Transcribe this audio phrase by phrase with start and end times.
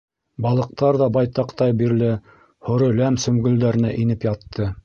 [0.45, 2.09] Балыҡтар ҙа байтаҡтай бирле
[2.71, 4.77] һоро ләм сөмгөлдәренә инеп ятты.